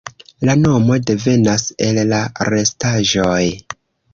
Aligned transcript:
La 0.49 0.53
nomo 0.61 0.95
devenas 1.09 1.67
el 1.89 2.01
la 2.15 2.23
restaĵoj. 2.53 3.43